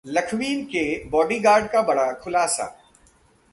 [0.05, 2.65] लखवी के बॉडीगार्ड का बड़ा खुलासा